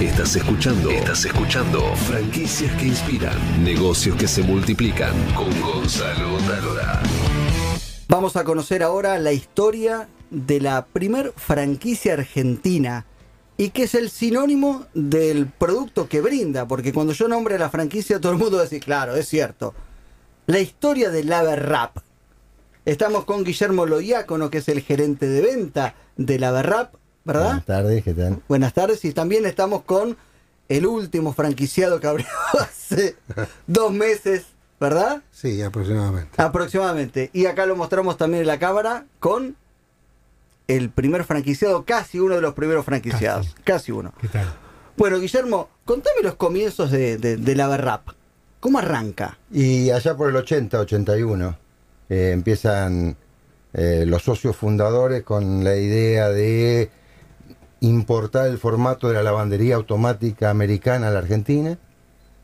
Estás 0.00 0.36
escuchando. 0.36 0.90
Estás 0.90 1.24
escuchando. 1.24 1.80
Franquicias 1.96 2.72
que 2.76 2.86
inspiran. 2.86 3.64
Negocios 3.64 4.16
que 4.16 4.28
se 4.28 4.44
multiplican. 4.44 5.12
Con 5.34 5.60
Gonzalo 5.60 6.38
Talora. 6.46 7.02
Vamos 8.08 8.36
a 8.36 8.44
conocer 8.44 8.84
ahora 8.84 9.18
la 9.18 9.32
historia 9.32 10.08
de 10.30 10.60
la 10.60 10.86
primer 10.86 11.32
franquicia 11.34 12.12
argentina 12.12 13.06
y 13.56 13.70
que 13.70 13.82
es 13.82 13.96
el 13.96 14.08
sinónimo 14.08 14.86
del 14.94 15.48
producto 15.48 16.08
que 16.08 16.20
brinda, 16.20 16.68
porque 16.68 16.92
cuando 16.92 17.12
yo 17.12 17.26
nombre 17.26 17.58
la 17.58 17.68
franquicia 17.68 18.20
todo 18.20 18.30
el 18.30 18.38
mundo 18.38 18.58
va 18.58 18.62
decir, 18.62 18.84
claro, 18.84 19.16
es 19.16 19.26
cierto. 19.26 19.74
La 20.46 20.60
historia 20.60 21.10
del 21.10 21.28
Lava 21.28 21.56
Rap. 21.56 21.96
Estamos 22.84 23.24
con 23.24 23.42
Guillermo 23.42 23.84
Loiácono, 23.84 24.48
que 24.48 24.58
es 24.58 24.68
el 24.68 24.80
gerente 24.80 25.26
de 25.26 25.40
venta 25.40 25.96
de 26.16 26.38
Lava 26.38 26.62
Rap, 26.62 26.94
¿verdad? 27.28 27.44
Buenas 27.44 27.64
tardes, 27.66 28.04
¿qué 28.04 28.14
tal? 28.14 28.42
Buenas 28.48 28.72
tardes 28.72 29.04
y 29.04 29.12
también 29.12 29.44
estamos 29.44 29.82
con 29.82 30.16
el 30.70 30.86
último 30.86 31.34
franquiciado 31.34 32.00
que 32.00 32.06
abrió 32.06 32.26
hace 32.58 33.16
dos 33.66 33.92
meses, 33.92 34.46
¿verdad? 34.80 35.22
Sí, 35.30 35.60
aproximadamente. 35.60 36.40
Aproximadamente. 36.40 37.30
Y 37.34 37.44
acá 37.44 37.66
lo 37.66 37.76
mostramos 37.76 38.16
también 38.16 38.40
en 38.40 38.46
la 38.46 38.58
cámara 38.58 39.04
con 39.20 39.56
el 40.68 40.88
primer 40.88 41.24
franquiciado, 41.24 41.84
casi 41.84 42.18
uno 42.18 42.34
de 42.34 42.40
los 42.40 42.54
primeros 42.54 42.86
franquiciados. 42.86 43.54
Casi, 43.62 43.92
uno. 43.92 44.14
¿Qué 44.20 44.28
tal? 44.28 44.46
Bueno, 44.96 45.18
Guillermo, 45.18 45.68
contame 45.84 46.22
los 46.22 46.34
comienzos 46.34 46.90
de, 46.90 47.18
de, 47.18 47.36
de 47.36 47.54
la 47.54 47.76
Rap. 47.76 48.08
¿Cómo 48.58 48.78
arranca? 48.78 49.38
Y 49.52 49.90
allá 49.90 50.16
por 50.16 50.30
el 50.30 50.36
80, 50.36 50.80
81, 50.80 51.58
eh, 52.08 52.30
empiezan 52.32 53.16
eh, 53.74 54.04
los 54.06 54.22
socios 54.22 54.56
fundadores 54.56 55.22
con 55.24 55.62
la 55.62 55.76
idea 55.76 56.30
de 56.30 56.90
importar 57.80 58.48
el 58.48 58.58
formato 58.58 59.08
de 59.08 59.14
la 59.14 59.22
lavandería 59.22 59.76
automática 59.76 60.50
americana 60.50 61.08
a 61.08 61.10
la 61.10 61.18
Argentina, 61.20 61.78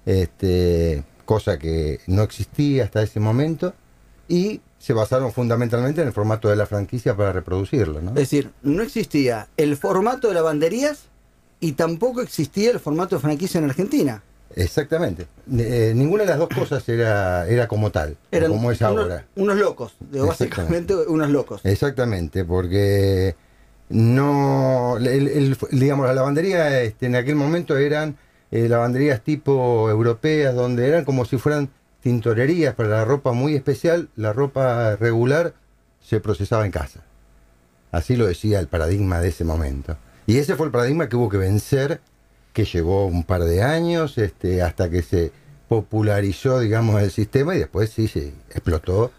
este, 0.07 1.03
cosa 1.25 1.59
que 1.59 2.01
no 2.07 2.23
existía 2.23 2.85
hasta 2.85 3.03
ese 3.03 3.21
momento, 3.21 3.75
y 4.29 4.61
se 4.79 4.93
basaron 4.93 5.33
fundamentalmente 5.33 6.03
en 6.03 6.09
el 6.09 6.13
formato 6.13 6.49
de 6.49 6.57
la 6.57 6.67
franquicia 6.67 7.17
para 7.17 7.33
reproducirlo. 7.33 8.01
¿no? 8.01 8.11
Es 8.11 8.17
decir, 8.17 8.51
no 8.63 8.83
existía 8.83 9.49
el 9.57 9.77
formato 9.77 10.29
de 10.29 10.35
lavanderías 10.35 11.05
y 11.61 11.73
tampoco 11.73 12.21
existía 12.21 12.71
el 12.71 12.81
formato 12.81 13.17
de 13.17 13.23
franquicia 13.23 13.59
en 13.59 13.65
Argentina. 13.65 14.23
Exactamente. 14.55 15.27
Eh, 15.59 15.93
ninguna 15.97 16.25
de 16.25 16.29
las 16.31 16.39
dos 16.39 16.49
cosas 16.51 16.89
era, 16.89 17.49
era 17.49 17.67
como 17.67 17.91
tal, 17.91 18.17
Eran 18.31 18.51
como 18.53 18.71
es 18.71 18.81
unos, 18.81 18.91
ahora. 18.91 19.27
unos 19.35 19.57
locos, 19.57 19.97
básicamente 20.01 20.95
unos 20.95 21.31
locos. 21.31 21.61
Exactamente, 21.65 22.45
porque 22.45 23.35
no, 23.89 24.97
el- 24.99 25.57
digamos, 25.73 26.07
la 26.07 26.15
lavandería 26.15 26.81
este, 26.83 27.07
en 27.07 27.17
aquel 27.17 27.37
momento 27.37 27.77
eran 27.77 28.17
eh, 28.51 28.69
lavanderías 28.69 29.23
tipo 29.23 29.89
europeas, 29.91 30.55
donde 30.55 30.87
eran 30.89 31.05
como 31.05 31.25
si 31.25 31.39
fueran 31.39 31.69
tintorerías 32.01 32.75
para 32.75 32.89
la 32.91 33.05
ropa 33.05 33.33
muy 33.33 33.55
especial, 33.55 34.09
la 34.17 34.33
ropa 34.33 34.97
regular 34.97 35.55
se 36.01 36.21
procesaba 36.21 36.65
en 36.67 36.71
casa. 36.73 37.01
Así 37.93 38.17
lo 38.17 38.27
decía 38.27 38.61
el 38.61 38.67
paradigma 38.69 39.21
de 39.21 39.29
ese 39.29 39.45
momento. 39.45 39.97
Y 40.27 40.39
ese 40.39 40.55
fue 40.57 40.67
el 40.67 40.73
paradigma 40.73 41.09
que 41.09 41.17
hubo 41.17 41.29
que 41.29 41.37
vencer, 41.37 42.01
que 42.53 42.65
llevó 42.65 43.07
un 43.07 43.25
par 43.25 43.43
de 43.45 43.63
años, 43.63 44.19
este, 44.19 44.63
hasta 44.63 44.91
que 44.91 45.03
se 45.03 45.33
popularizó, 45.69 46.61
digamos, 46.61 47.01
el 47.03 47.11
sistema 47.11 47.55
y 47.55 47.59
después 47.59 47.91
sí 47.91 48.07
se 48.09 48.29
explotó 48.51 49.11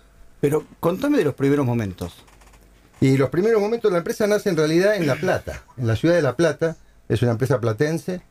Pero 0.41 0.65
contame 0.79 1.17
de 1.17 1.25
los 1.25 1.33
primeros 1.33 1.65
momentos. 1.65 2.13
Y 3.07 3.17
los 3.17 3.29
primeros 3.29 3.61
momentos 3.61 3.91
la 3.91 3.99
empresa 3.99 4.25
nace 4.27 4.49
en 4.49 4.57
realidad 4.57 4.95
en 4.95 5.05
La 5.07 5.15
Plata, 5.15 5.63
en 5.77 5.87
la 5.87 5.95
ciudad 5.95 6.15
de 6.15 6.21
La 6.21 6.35
Plata. 6.35 6.75
Es 7.09 7.21
una 7.21 7.31
empresa 7.31 7.59
platense. 7.59 8.21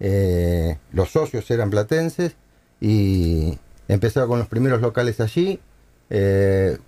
eh, 0.00 0.78
los 0.92 1.10
socios 1.10 1.50
eran 1.50 1.70
platenses 1.70 2.34
y 2.80 3.58
empezaron 3.88 4.28
con 4.28 4.38
los 4.38 4.48
primeros 4.48 4.80
locales 4.80 5.20
allí. 5.20 5.60
eh, 6.10 6.78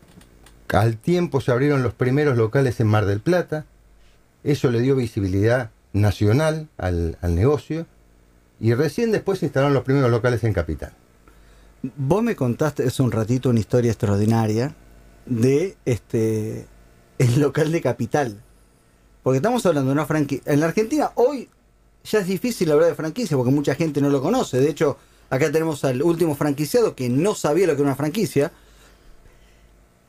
al 0.69 0.96
tiempo 0.96 1.41
se 1.41 1.52
abrieron 1.52 1.82
los 1.82 1.94
primeros 1.94 2.36
locales 2.36 2.80
en 2.80 2.88
Mar 2.88 3.06
del 3.06 3.20
Plata. 3.20 3.64
Eso 4.42 4.70
le 4.70 4.80
dio 4.80 4.96
visibilidad 4.96 5.70
nacional 5.92 6.69
al, 6.78 7.19
al 7.20 7.34
negocio. 7.34 7.86
Y 8.60 8.75
recién 8.75 9.12
después 9.12 9.38
se 9.41 9.46
instalaron 9.46 9.75
los 9.75 9.84
primeros 9.84 10.10
locales 10.10 10.42
en 10.44 10.52
Capital. 10.52 10.92
Vos 11.96 12.22
me 12.22 12.34
contaste 12.34 12.84
hace 12.86 13.02
un 13.02 13.12
ratito 13.12 13.50
una 13.50 13.60
historia 13.60 13.91
extraordinaria 13.92 14.75
de 15.26 15.76
este 15.84 16.66
el 17.19 17.41
local 17.41 17.72
de 17.72 17.81
capital. 17.81 18.41
Porque 19.22 19.38
estamos 19.38 19.65
hablando 19.66 19.91
de 19.91 19.93
una 19.94 20.06
franquicia. 20.06 20.53
En 20.53 20.60
la 20.60 20.66
Argentina 20.66 21.10
hoy 21.16 21.49
ya 22.04 22.21
es 22.21 22.27
difícil 22.27 22.71
hablar 22.71 22.88
de 22.91 22.94
franquicia 22.94 23.37
porque 23.37 23.50
mucha 23.53 23.75
gente 23.75 24.00
no 24.00 24.09
lo 24.09 24.22
conoce. 24.22 24.59
De 24.60 24.71
hecho, 24.71 24.97
acá 25.31 25.50
tenemos 25.50 25.84
al 25.84 26.03
último 26.03 26.37
franquiciado 26.37 26.94
que 26.94 27.09
no 27.09 27.34
sabía 27.34 27.66
lo 27.66 27.75
que 27.75 27.81
era 27.82 27.88
una 27.91 27.97
franquicia. 27.97 28.53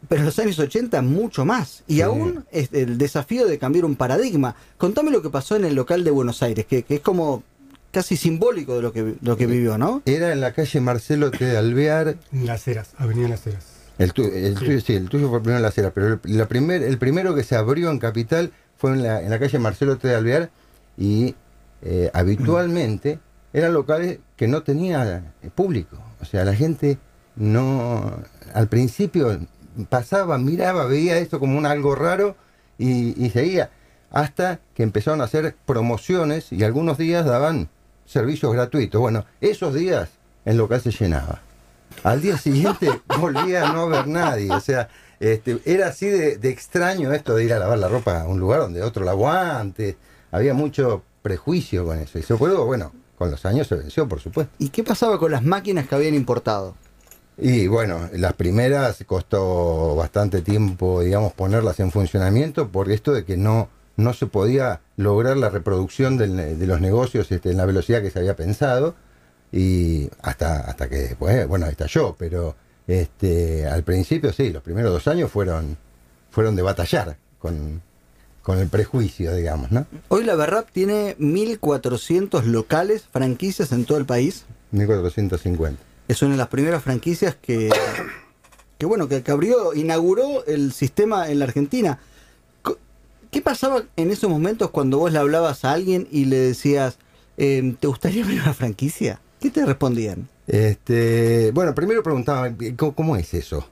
Pero 0.07 0.19
en 0.21 0.25
los 0.27 0.37
años 0.37 0.59
80 0.59 1.01
mucho 1.01 1.43
más. 1.43 1.83
Y 1.87 1.95
Sí. 1.95 2.01
aún 2.01 2.45
es 2.51 2.69
el 2.71 2.97
desafío 2.99 3.47
de 3.47 3.57
cambiar 3.57 3.85
un 3.85 3.95
paradigma. 3.95 4.55
Contame 4.77 5.09
lo 5.09 5.23
que 5.23 5.29
pasó 5.31 5.55
en 5.55 5.65
el 5.65 5.73
local 5.73 6.03
de 6.03 6.11
Buenos 6.11 6.43
Aires, 6.43 6.67
que, 6.67 6.83
que 6.83 6.95
es 6.95 7.01
como 7.01 7.41
casi 7.91 8.15
simbólico 8.15 8.75
de 8.75 8.81
lo 8.83 8.93
que, 8.93 9.15
lo 9.21 9.35
que 9.37 9.47
vivió, 9.47 9.77
¿no? 9.79 10.03
Era 10.05 10.31
en 10.31 10.39
la 10.41 10.53
calle 10.53 10.79
Marcelo 10.81 11.31
T. 11.31 11.43
de 11.43 11.57
Alvear, 11.57 12.17
En 12.31 12.45
Las 12.45 12.67
Heras, 12.67 12.91
Avenida 12.97 13.29
Las 13.29 13.47
Heras. 13.47 13.63
El, 13.97 14.13
tu- 14.13 14.23
el 14.25 14.57
Sí. 14.57 14.65
tuyo, 14.65 14.81
sí, 14.81 14.93
el 14.95 15.09
tuyo 15.09 15.29
fue 15.29 15.39
primero 15.39 15.57
en 15.57 15.63
la 15.63 15.69
acera, 15.69 15.91
pero 15.91 16.07
el, 16.07 16.19
la 16.37 16.47
primer, 16.47 16.83
el 16.83 16.97
primero 16.97 17.33
que 17.35 17.43
se 17.43 17.55
abrió 17.55 17.89
en 17.89 17.99
Capital 17.99 18.51
fue 18.77 18.91
en 18.91 19.03
la, 19.03 19.21
en 19.21 19.29
la 19.29 19.39
calle 19.39 19.57
Marcelo 19.59 19.97
T. 19.97 20.07
de 20.07 20.15
Alvear 20.15 20.49
y 20.97 21.35
eh, 21.81 22.11
habitualmente 22.13 23.19
eran 23.53 23.73
locales 23.73 24.19
que 24.35 24.47
no 24.47 24.61
tenía 24.63 25.33
eh, 25.41 25.49
público. 25.53 25.97
O 26.21 26.25
sea, 26.25 26.45
la 26.45 26.53
gente 26.55 26.97
no, 27.35 28.19
al 28.53 28.67
principio 28.67 29.39
pasaba, 29.89 30.37
miraba, 30.37 30.85
veía 30.85 31.17
esto 31.17 31.39
como 31.39 31.57
un 31.57 31.65
algo 31.65 31.95
raro 31.95 32.35
y, 32.77 33.19
y 33.23 33.29
seguía. 33.31 33.71
Hasta 34.11 34.59
que 34.73 34.83
empezaron 34.83 35.21
a 35.21 35.25
hacer 35.25 35.55
promociones 35.65 36.51
y 36.51 36.63
algunos 36.63 36.97
días 36.97 37.25
daban 37.25 37.69
servicios 38.05 38.53
gratuitos. 38.53 39.01
Bueno, 39.01 39.25
esos 39.41 39.73
días 39.73 40.09
el 40.45 40.57
local 40.57 40.81
se 40.81 40.91
llenaba. 40.91 41.41
Al 42.03 42.21
día 42.21 42.37
siguiente 42.37 42.89
volvía 43.19 43.69
a 43.69 43.73
no 43.73 43.83
haber 43.83 44.07
nadie. 44.07 44.51
O 44.51 44.59
sea, 44.59 44.89
este, 45.19 45.59
era 45.65 45.87
así 45.87 46.07
de, 46.07 46.37
de 46.37 46.49
extraño 46.49 47.13
esto 47.13 47.35
de 47.35 47.45
ir 47.45 47.53
a 47.53 47.59
lavar 47.59 47.79
la 47.79 47.87
ropa 47.87 48.21
a 48.21 48.27
un 48.27 48.39
lugar 48.39 48.61
donde 48.61 48.83
otro 48.83 49.03
lavó 49.03 49.29
antes. 49.29 49.95
Había 50.31 50.53
mucho 50.53 51.03
prejuicio 51.21 51.85
con 51.85 51.99
eso. 51.99 52.19
Y 52.19 52.23
se 52.23 52.37
fue, 52.37 52.53
bueno, 52.53 52.91
con 53.17 53.31
los 53.31 53.45
años 53.45 53.67
se 53.67 53.75
venció, 53.75 54.07
por 54.07 54.19
supuesto. 54.19 54.53
¿Y 54.59 54.69
qué 54.69 54.83
pasaba 54.83 55.19
con 55.19 55.31
las 55.31 55.43
máquinas 55.43 55.87
que 55.87 55.95
habían 55.95 56.13
importado? 56.13 56.75
Y 57.37 57.67
bueno, 57.67 58.09
las 58.13 58.33
primeras 58.33 59.03
costó 59.05 59.95
bastante 59.95 60.41
tiempo, 60.41 61.01
digamos, 61.01 61.33
ponerlas 61.33 61.79
en 61.79 61.91
funcionamiento 61.91 62.69
por 62.69 62.91
esto 62.91 63.13
de 63.13 63.25
que 63.25 63.37
no, 63.37 63.69
no 63.95 64.13
se 64.13 64.25
podía 64.25 64.81
lograr 64.95 65.37
la 65.37 65.49
reproducción 65.49 66.17
del 66.17 66.57
de 66.57 66.67
los 66.67 66.81
negocios 66.81 67.31
este, 67.31 67.51
en 67.51 67.57
la 67.57 67.65
velocidad 67.65 68.01
que 68.01 68.09
se 68.09 68.19
había 68.19 68.35
pensado 68.35 68.95
y 69.51 70.09
hasta, 70.21 70.61
hasta 70.61 70.89
que 70.89 70.97
después, 70.97 71.47
bueno, 71.47 71.67
estalló, 71.67 72.15
pero 72.17 72.55
este, 72.87 73.67
al 73.67 73.83
principio 73.83 74.31
sí, 74.33 74.49
los 74.51 74.63
primeros 74.63 74.91
dos 74.91 75.07
años 75.07 75.31
fueron, 75.31 75.77
fueron 76.31 76.55
de 76.55 76.61
batallar 76.61 77.17
con, 77.39 77.81
con 78.41 78.59
el 78.59 78.67
prejuicio, 78.67 79.35
digamos, 79.35 79.71
¿no? 79.71 79.85
Hoy 80.09 80.23
la 80.23 80.35
Berrap 80.35 80.71
tiene 80.71 81.17
1.400 81.17 82.43
locales, 82.43 83.03
franquicias 83.11 83.71
en 83.71 83.85
todo 83.85 83.97
el 83.97 84.05
país. 84.05 84.45
1450. 84.71 85.81
Es 86.07 86.21
una 86.21 86.31
de 86.31 86.37
las 86.37 86.47
primeras 86.47 86.83
franquicias 86.83 87.35
que, 87.35 87.69
que 88.77 88.85
bueno, 88.85 89.07
que, 89.07 89.23
que 89.23 89.31
abrió, 89.31 89.73
inauguró 89.73 90.45
el 90.45 90.71
sistema 90.71 91.29
en 91.29 91.39
la 91.39 91.45
Argentina. 91.45 91.99
¿Qué 93.31 93.41
pasaba 93.41 93.83
en 93.97 94.11
esos 94.11 94.29
momentos 94.29 94.69
cuando 94.71 94.99
vos 94.99 95.11
le 95.11 95.19
hablabas 95.19 95.65
a 95.65 95.73
alguien 95.73 96.07
y 96.11 96.25
le 96.25 96.37
decías, 96.37 96.97
eh, 97.35 97.75
¿te 97.79 97.87
gustaría 97.87 98.23
abrir 98.23 98.41
una 98.41 98.53
franquicia? 98.53 99.19
¿Qué 99.39 99.51
te 99.51 99.65
respondían? 99.65 100.27
Este, 100.47 101.51
bueno, 101.53 101.75
primero 101.75 102.01
preguntaba, 102.01 102.49
¿cómo, 102.75 102.95
cómo 102.95 103.15
es 103.17 103.33
eso? 103.33 103.67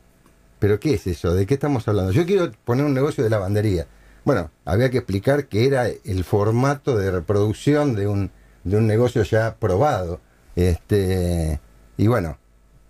¿Pero 0.59 0.79
qué 0.79 0.93
es 0.93 1.07
eso? 1.07 1.33
¿De 1.33 1.45
qué 1.45 1.55
estamos 1.55 1.87
hablando? 1.87 2.11
Yo 2.11 2.25
quiero 2.25 2.51
poner 2.63 2.85
un 2.85 2.93
negocio 2.93 3.23
de 3.23 3.29
lavandería. 3.29 3.87
Bueno, 4.23 4.51
había 4.63 4.89
que 4.89 4.97
explicar 4.97 5.47
que 5.47 5.65
era 5.65 5.87
el 5.87 6.23
formato 6.23 6.97
de 6.97 7.11
reproducción 7.11 7.95
de 7.95 8.07
un, 8.07 8.31
de 8.63 8.77
un 8.77 8.87
negocio 8.87 9.23
ya 9.23 9.55
probado. 9.55 10.19
Este, 10.55 11.59
y 11.97 12.07
bueno, 12.07 12.37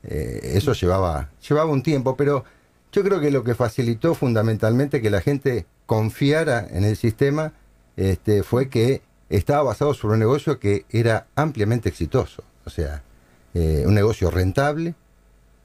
eh, 0.04 0.40
eso 0.54 0.74
llevaba, 0.74 1.30
llevaba 1.48 1.72
un 1.72 1.84
tiempo, 1.84 2.16
pero 2.16 2.44
yo 2.92 3.04
creo 3.04 3.20
que 3.20 3.32
lo 3.32 3.44
que 3.44 3.56
facilitó 3.56 4.16
fundamentalmente 4.16 5.02
que 5.02 5.10
la 5.10 5.22
gente 5.22 5.66
confiara 5.86 6.66
en 6.70 6.84
el 6.84 6.96
sistema 6.96 7.54
este, 7.98 8.44
fue 8.44 8.70
que 8.70 9.02
estaba 9.30 9.64
basado 9.64 9.94
sobre 9.94 10.14
un 10.14 10.20
negocio 10.20 10.60
que 10.60 10.86
era 10.90 11.28
ampliamente 11.36 11.90
exitoso. 11.90 12.44
O 12.66 12.70
sea, 12.70 13.04
eh, 13.54 13.84
un 13.86 13.94
negocio 13.94 14.30
rentable, 14.32 14.96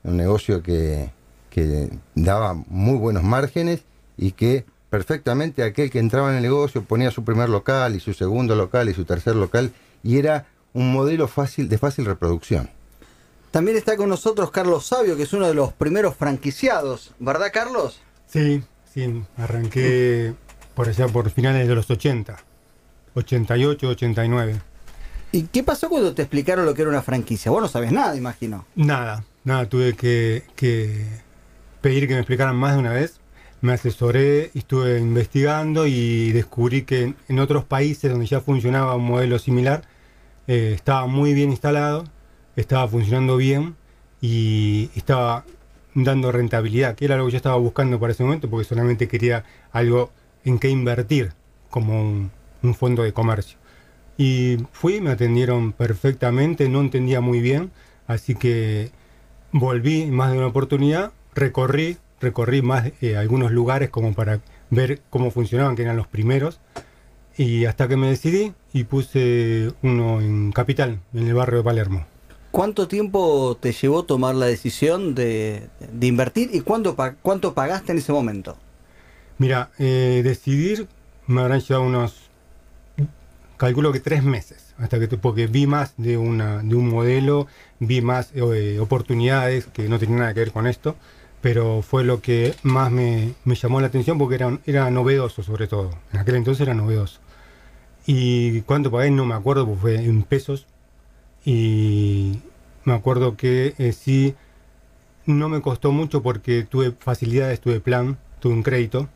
un 0.05 0.17
negocio 0.17 0.63
que, 0.63 1.11
que 1.51 1.91
daba 2.15 2.55
muy 2.55 2.97
buenos 2.97 3.23
márgenes 3.23 3.83
y 4.17 4.33
que 4.33 4.65
perfectamente 4.91 5.63
aquel 5.63 5.91
que 5.91 5.99
entraba 5.99 6.31
en 6.31 6.37
el 6.37 6.43
negocio 6.43 6.83
ponía 6.83 7.11
su 7.11 7.25
primer 7.25 7.49
local 7.49 7.95
y 7.95 8.01
su 8.01 8.13
segundo 8.13 8.57
local 8.57 8.89
y 8.89 8.95
su 8.95 9.05
tercer 9.05 9.37
local 9.37 9.73
y 10.03 10.19
era 10.19 10.47
un 10.73 10.93
modelo 10.93 11.29
fácil 11.29 11.69
de 11.69 11.79
fácil 11.79 12.05
reproducción. 12.05 12.71
También 13.51 13.77
está 13.77 13.97
con 13.97 14.09
nosotros 14.09 14.51
Carlos 14.51 14.87
Sabio, 14.87 15.17
que 15.17 15.25
es 15.25 15.33
uno 15.33 15.49
de 15.49 15.55
los 15.55 15.73
primeros 15.73 16.15
franquiciados, 16.15 17.13
¿verdad 17.19 17.51
Carlos? 17.53 18.01
Sí, 18.29 18.63
sí, 18.93 19.25
arranqué 19.37 20.35
por 20.75 20.89
allá 20.89 21.09
por 21.09 21.31
finales 21.31 21.67
de 21.67 21.75
los 21.75 21.91
80, 21.91 22.37
88, 23.15 23.89
89. 23.89 24.61
¿Y 25.33 25.45
qué 25.45 25.63
pasó 25.63 25.89
cuando 25.89 26.13
te 26.13 26.23
explicaron 26.23 26.67
lo 26.67 26.75
que 26.75 26.83
era 26.83 26.91
una 26.91 27.03
franquicia? 27.03 27.51
Vos 27.51 27.63
no 27.63 27.69
sabes 27.69 27.93
nada, 27.93 28.17
imagino. 28.17 28.67
Nada, 28.75 29.25
nada, 29.45 29.69
tuve 29.69 29.95
que, 29.95 30.43
pedir 31.81 32.09
que 32.09 32.15
me 32.15 32.21
explicaran 32.21 32.57
más 32.57 32.75
de 32.75 32.81
una 32.81 32.93
vez. 32.93 33.21
Me 33.61 33.73
asesoré, 33.75 34.51
estuve 34.55 34.99
investigando 34.99 35.87
y 35.87 36.33
descubrí 36.33 36.83
que 36.83 37.15
en, 37.29 37.39
otros 37.39 37.65
países 37.65 38.11
donde 38.11 38.27
ya 38.27 38.41
funcionaba 38.41 38.97
un 38.97 39.05
modelo 39.05 39.39
similar, 39.39 39.83
eh, 40.49 40.73
estaba 40.75 41.07
muy 41.07 41.35
bien 41.35 41.51
instalado, 41.51 42.05
estaba 42.57 42.89
funcionando 42.89 43.37
bien 43.37 43.77
y 44.21 44.91
estaba 44.97 45.45
dando 45.95 46.33
rentabilidad, 46.33 46.95
que 46.95 47.05
era 47.05 47.17
algo 47.17 47.27
que 47.27 47.33
yo 47.33 47.37
estaba 47.37 47.57
buscando 47.57 48.01
para 48.01 48.13
ese 48.13 48.25
momento 48.25 48.49
porque 48.49 48.65
solamente 48.65 49.09
quería 49.09 49.45
algo 49.73 50.11
en 50.45 50.59
que 50.59 50.71
invertir 50.71 51.35
como 51.69 52.31
un 52.63 52.75
fondo 52.75 53.03
de 53.03 53.13
comercio. 53.13 53.61
Y 54.21 54.59
fui, 54.73 55.01
me 55.01 55.13
atendieron 55.13 55.73
perfectamente, 55.73 56.69
no 56.69 56.83
entendía 56.83 57.23
muy 57.23 57.41
bien, 57.41 57.71
así 58.07 58.35
que 58.35 58.91
volví 59.51 60.11
más 60.11 60.31
de 60.31 60.37
una 60.37 60.49
oportunidad, 60.49 61.13
recorrí, 61.35 61.97
recorrí 62.21 62.61
más 62.61 62.93
eh, 63.01 63.17
algunos 63.17 63.51
lugares 63.51 63.89
como 63.89 64.13
para 64.13 64.43
ver 64.69 65.01
cómo 65.09 65.31
funcionaban, 65.31 65.75
que 65.75 65.85
eran 65.85 65.97
los 65.97 66.07
primeros, 66.07 66.61
y 67.39 67.65
hasta 67.65 67.89
que 67.89 67.97
me 67.97 68.09
decidí 68.09 68.53
y 68.75 68.85
puse 68.85 69.73
uno 69.81 70.21
en 70.21 70.53
Capital, 70.53 71.01
en 71.15 71.27
el 71.27 71.33
barrio 71.33 71.61
de 71.61 71.65
Palermo. 71.65 72.05
¿Cuánto 72.51 72.89
tiempo 72.89 73.57
te 73.59 73.73
llevó 73.73 74.03
tomar 74.03 74.35
la 74.35 74.45
decisión 74.45 75.15
de, 75.15 75.69
de 75.91 76.07
invertir 76.07 76.51
y 76.53 76.61
cuánto, 76.61 76.95
cuánto 77.23 77.55
pagaste 77.55 77.93
en 77.93 77.99
ese 77.99 78.13
momento? 78.13 78.59
Mira, 79.39 79.71
eh, 79.79 80.21
decidir 80.23 80.89
me 81.27 81.41
habrán 81.41 81.61
llevado 81.61 81.87
unos, 81.87 82.30
calculo 83.61 83.93
que 83.93 84.01
tres 84.01 84.23
meses, 84.25 84.75
hasta 84.79 84.99
que 84.99 85.07
porque 85.19 85.47
vi 85.47 85.67
más 85.67 85.93
de 85.99 86.17
una 86.17 86.63
de 86.63 86.75
un 86.75 86.89
modelo, 86.89 87.47
vi 87.79 88.01
más 88.01 88.31
eh, 88.35 88.79
oportunidades 88.81 89.67
que 89.67 89.87
no 89.87 89.99
tenían 89.99 90.21
nada 90.21 90.33
que 90.33 90.41
ver 90.41 90.51
con 90.51 90.67
esto, 90.67 90.97
pero 91.43 91.83
fue 91.83 92.03
lo 92.03 92.23
que 92.23 92.55
más 92.63 92.91
me, 92.91 93.35
me 93.45 93.55
llamó 93.57 93.83
la 93.83 93.89
atención 93.89 94.17
porque 94.17 94.37
era, 94.37 94.59
era 94.65 94.91
novedoso 94.91 95.43
sobre 95.43 95.67
todo. 95.67 95.91
En 96.11 96.21
aquel 96.21 96.37
entonces 96.37 96.63
era 96.63 96.73
novedoso. 96.73 97.21
Y 98.07 98.63
cuánto 98.63 98.91
pagué 98.91 99.11
no 99.11 99.27
me 99.27 99.35
acuerdo, 99.35 99.67
porque 99.67 99.81
fue 99.81 99.95
en 99.97 100.23
pesos. 100.23 100.67
Y 101.45 102.41
me 102.85 102.95
acuerdo 102.95 103.37
que 103.37 103.75
eh, 103.77 103.93
sí, 103.93 104.37
no 105.27 105.51
me 105.51 105.61
costó 105.61 105.93
mucho 105.93 106.23
porque 106.23 106.63
tuve 106.63 106.93
facilidades, 106.93 107.61
tuve 107.61 107.81
plan, 107.81 108.19
tuve 108.41 108.55
un 108.55 108.63
crédito 108.63 109.09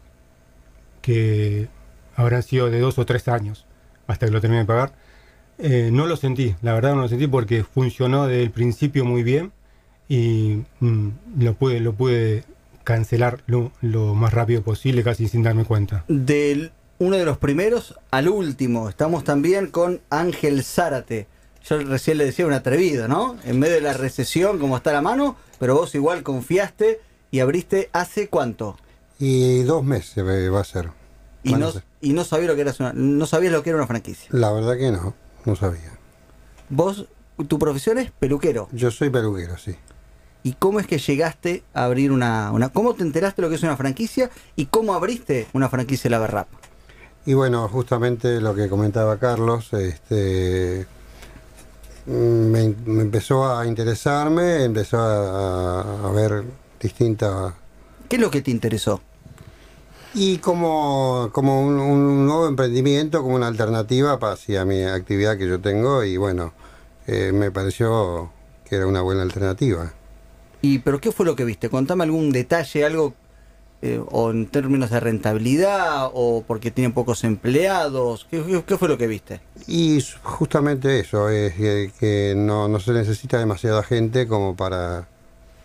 que 1.01 1.69
habrán 2.15 2.43
sido 2.43 2.71
de 2.71 2.81
dos 2.81 2.99
o 2.99 3.07
tres 3.07 3.27
años 3.29 3.67
hasta 4.07 4.27
que 4.27 4.33
lo 4.33 4.41
terminé 4.41 4.61
de 4.61 4.67
pagar. 4.67 4.93
Eh, 5.59 5.91
no 5.93 6.07
lo 6.07 6.17
sentí, 6.17 6.57
la 6.63 6.75
verdad 6.75 6.95
no 6.95 7.03
lo 7.03 7.09
sentí 7.09 7.27
porque 7.27 7.63
funcionó 7.63 8.27
desde 8.27 8.43
el 8.43 8.51
principio 8.51 9.05
muy 9.05 9.23
bien 9.23 9.53
y 10.09 10.63
mm, 10.81 11.09
lo 11.39 11.55
pude 11.55 11.79
lo 11.81 11.95
pude 11.95 12.45
cancelar 12.83 13.43
lo, 13.47 13.71
lo 13.81 14.15
más 14.15 14.35
rápido 14.35 14.63
posible 14.63 15.03
casi 15.03 15.29
sin 15.29 15.43
darme 15.43 15.65
cuenta. 15.65 16.05
Del 16.09 16.73
uno 16.99 17.17
de 17.17 17.25
los 17.25 17.39
primeros 17.39 17.95
al 18.11 18.29
último. 18.29 18.89
Estamos 18.89 19.25
también 19.25 19.69
con 19.69 20.01
Ángel 20.11 20.63
Zárate. 20.63 21.27
Yo 21.65 21.79
recién 21.79 22.19
le 22.19 22.27
decía 22.27 22.47
un 22.47 22.53
atrevido, 22.53 23.09
¿no? 23.09 23.37
En 23.45 23.59
medio 23.59 23.75
de 23.75 23.81
la 23.81 23.95
recesión, 23.95 24.59
como 24.59 24.77
está 24.77 24.93
la 24.93 25.01
mano, 25.01 25.37
pero 25.59 25.75
vos 25.75 25.95
igual 25.95 26.23
confiaste 26.23 27.01
y 27.31 27.41
abriste 27.41 27.89
hace 27.93 28.29
cuánto. 28.29 28.77
Y 29.19 29.63
dos 29.63 29.83
meses 29.83 30.19
eh, 30.19 30.51
va 30.51 30.61
a 30.61 30.65
ser. 30.65 30.91
Y 31.45 31.55
no, 31.55 31.73
y 32.01 32.15
no 32.15 32.25
sabías 32.25 32.49
lo 32.49 32.55
que 32.57 32.63
era 32.63 32.75
una, 32.81 32.93
no 32.95 33.27
sabías 33.27 33.53
lo 33.53 33.63
que 33.63 33.71
era 33.71 33.77
una 33.77 33.87
franquicia. 33.87 34.29
La 34.33 34.51
verdad 34.51 34.77
que 34.77 34.91
no, 34.91 35.15
no 35.45 35.55
sabía. 35.55 35.93
Vos, 36.71 37.07
tu 37.49 37.59
profesión 37.59 37.99
es 37.99 38.11
peluquero. 38.11 38.69
Yo 38.73 38.91
soy 38.91 39.11
peluquero, 39.11 39.59
sí. 39.59 39.77
¿Y 40.43 40.55
cómo 40.55 40.81
es 40.81 40.87
que 40.87 40.99
llegaste 40.99 41.63
a 41.75 41.85
abrir 41.85 42.13
una, 42.13 42.51
una... 42.53 42.71
¿Cómo 42.71 42.95
te 42.95 43.03
enteraste 43.03 43.43
lo 43.43 43.49
que 43.51 43.55
es 43.57 43.63
una 43.63 43.77
franquicia 43.77 44.31
y 44.57 44.67
cómo 44.67 44.95
abriste 44.95 45.47
una 45.53 45.69
franquicia 45.69 46.05
de 46.05 46.11
la 46.11 46.19
Berrap? 46.19 46.49
Y 47.27 47.35
bueno, 47.35 47.69
justamente 47.69 48.41
lo 48.41 48.55
que 48.55 48.69
comentaba 48.69 49.19
Carlos, 49.19 49.73
este, 49.73 50.87
mm, 52.07 52.13
me, 52.13 52.75
me 52.85 53.03
empezó 53.03 53.55
a 53.57 53.67
interesarme, 53.67 54.65
empezó 54.65 54.99
a, 54.99 56.09
a 56.09 56.13
ver 56.13 56.45
distintas... 56.81 57.55
¿Qué 58.09 58.17
es 58.17 58.23
lo 58.23 58.31
que 58.31 58.43
te 58.43 58.51
interesó? 58.51 59.01
Y 60.15 60.39
como, 60.39 61.31
como 61.33 61.61
un, 61.67 61.79
un 61.81 62.27
nuevo 62.27 62.47
emprendimiento, 62.47 63.23
como 63.23 63.35
una 63.35 63.49
alternativa 63.49 64.19
para 64.19 64.35
hacia 64.35 64.65
mi 64.65 64.83
actividad 64.85 65.37
que 65.37 65.49
yo 65.49 65.61
tengo 65.61 66.05
y 66.05 66.17
bueno, 66.17 66.53
eh, 67.07 67.33
me 67.33 67.51
pareció 67.51 68.31
que 68.69 68.77
era 68.77 68.87
una 68.87 69.03
buena 69.03 69.23
alternativa. 69.23 69.93
¿Y 70.63 70.79
pero 70.79 71.01
qué 71.01 71.11
fue 71.13 71.27
lo 71.27 71.35
que 71.37 71.45
viste? 71.45 71.69
Contame 71.69 72.05
algún 72.05 72.31
detalle, 72.31 72.85
algo 72.85 73.13
eh, 73.83 74.01
o 74.11 74.31
en 74.31 74.47
términos 74.47 74.91
de 74.91 75.01
rentabilidad 75.01 76.09
o 76.15 76.45
porque 76.47 76.71
tienen 76.71 76.93
pocos 76.93 77.25
empleados. 77.25 78.27
¿Qué, 78.31 78.43
qué- 78.43 78.63
qué 78.65 78.79
fue 78.79 78.89
lo 78.89 78.97
que 78.97 79.07
viste? 79.09 79.41
Y 79.67 80.03
justamente 80.23 81.01
eso, 81.01 81.29
es 81.29 81.55
que, 81.55 81.91
que 81.99 82.35
no, 82.37 82.69
no 82.69 82.79
se 82.81 82.93
necesita 82.93 83.39
demasiada 83.39 83.83
gente 83.83 84.27
como 84.29 84.55
para, 84.57 85.07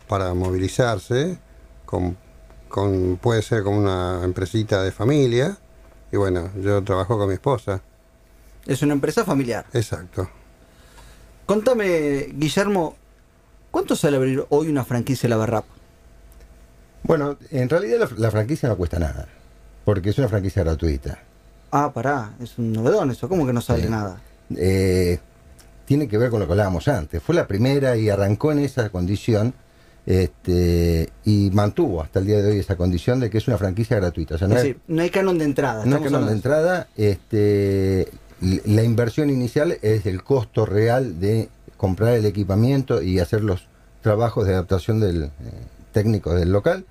para 0.07 0.33
movilizarse, 0.33 1.37
con, 1.85 2.17
con, 2.69 3.17
puede 3.17 3.41
ser 3.41 3.63
como 3.63 3.77
una 3.79 4.21
empresita 4.23 4.81
de 4.83 4.91
familia, 4.91 5.57
y 6.11 6.17
bueno, 6.17 6.49
yo 6.61 6.83
trabajo 6.83 7.17
con 7.17 7.27
mi 7.27 7.33
esposa, 7.33 7.81
Es 8.65 8.81
una 8.81 8.93
empresa 8.93 9.25
familiar. 9.25 9.65
exacto. 9.73 10.29
Contame, 11.45 12.27
Guillermo, 12.33 12.95
¿cuánto 13.71 13.95
sale 13.95 14.17
abrir 14.17 14.45
hoy 14.49 14.67
una 14.69 14.85
franquicia 14.85 15.27
de 15.27 15.29
la 15.31 15.37
Berrap? 15.37 15.65
Bueno, 17.03 17.37
en 17.49 17.69
realidad 17.69 17.99
la, 17.99 18.09
la 18.17 18.31
franquicia 18.31 18.69
no 18.69 18.77
cuesta 18.77 18.99
nada, 18.99 19.27
porque 19.85 20.09
es 20.11 20.17
una 20.19 20.27
franquicia 20.27 20.63
gratuita. 20.63 21.19
Ah, 21.71 21.91
pará, 21.93 22.33
es 22.41 22.57
un 22.57 22.71
novedón 22.73 23.11
eso, 23.11 23.27
¿cómo 23.29 23.45
que 23.47 23.53
no 23.53 23.61
sale 23.61 23.83
Sí. 23.83 23.89
nada? 23.89 24.21
Eh, 24.55 25.19
tiene 25.85 26.07
que 26.07 26.17
ver 26.17 26.29
con 26.29 26.39
lo 26.39 26.45
que 26.45 26.53
hablábamos 26.53 26.87
antes. 26.87 27.21
Fue 27.21 27.33
la 27.35 27.47
primera 27.47 27.95
y 27.97 28.09
arrancó 28.09 28.51
en 28.51 28.59
esa 28.59 28.89
condición 28.89 29.53
este, 30.09 31.09
y 31.23 31.51
mantuvo 31.53 32.01
hasta 32.01 32.17
el 32.19 32.25
día 32.25 32.41
de 32.41 32.49
hoy 32.51 32.57
esa 32.57 32.75
condición 32.75 33.19
de 33.19 33.29
que 33.29 33.37
es 33.37 33.47
una 33.47 33.59
franquicia 33.59 33.97
gratuita. 33.97 34.35
O 34.35 34.37
sea, 34.39 34.47
no 34.47 34.55
es 34.55 34.61
es- 34.61 34.63
decir, 34.69 34.81
no 34.87 35.01
hay 35.03 35.11
canon 35.11 35.37
de 35.37 35.45
entrada. 35.45 35.85
no 35.85 35.97
estamos 35.97 36.11
canon 36.11 36.25
de 36.27 36.33
entrada, 36.33 36.87
este, 36.97 38.07
la 38.41 38.83
inversión 38.83 39.29
inicial 39.29 39.77
es 39.83 40.07
el 40.07 40.23
costo 40.23 40.65
real 40.65 41.19
de 41.19 41.49
comprar 41.77 42.15
el 42.15 42.25
equipamiento 42.25 43.03
y 43.03 43.19
hacer 43.19 43.43
los 43.43 43.67
trabajos 44.01 44.47
de 44.47 44.53
adaptación 44.53 44.99
del 44.99 45.25
eh, 45.25 45.29
técnico 45.93 46.33
del 46.33 46.51
local. 46.51 46.85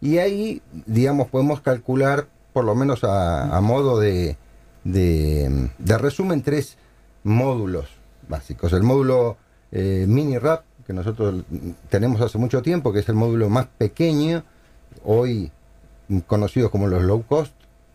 Y 0.00 0.18
ahí, 0.18 0.62
digamos, 0.86 1.28
podemos 1.28 1.60
calcular, 1.62 2.28
por 2.52 2.64
lo 2.64 2.74
menos 2.76 3.02
a, 3.02 3.56
a 3.56 3.60
modo 3.60 3.98
de, 3.98 4.36
de, 4.84 5.68
de 5.78 5.98
resumen, 5.98 6.42
tres 6.42 6.76
módulos 7.24 7.86
básicos. 8.28 8.72
El 8.72 8.82
módulo 8.84 9.36
eh, 9.72 10.04
mini 10.08 10.38
RAP, 10.38 10.62
que 10.86 10.92
nosotros 10.92 11.42
tenemos 11.88 12.20
hace 12.20 12.38
mucho 12.38 12.62
tiempo, 12.62 12.92
que 12.92 13.00
es 13.00 13.08
el 13.08 13.14
módulo 13.14 13.48
más 13.48 13.66
pequeño, 13.78 14.42
hoy 15.04 15.50
conocidos 16.26 16.70
como 16.70 16.88
los 16.88 17.02
low 17.02 17.22
cost, 17.26 17.52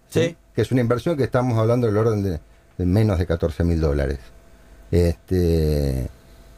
Sí. 0.09 0.35
que 0.55 0.61
es 0.61 0.71
una 0.71 0.81
inversión 0.81 1.17
que 1.17 1.23
estamos 1.23 1.57
hablando 1.57 1.87
del 1.87 1.97
orden 1.97 2.23
de, 2.23 2.39
de 2.77 2.85
menos 2.85 3.19
de 3.19 3.25
14 3.27 3.63
mil 3.63 3.79
dólares. 3.81 4.19
Este, 4.91 6.07